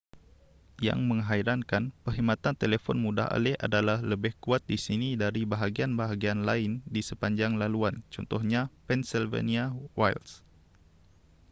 [0.87, 7.01] yang menghairankan perkhidmatan telefon mudah alih adalah lebih kuat di sini dari bahagian-bahagian lain di
[7.09, 9.65] sepanjang laluan contohnya pennsylvania
[9.97, 10.31] wilds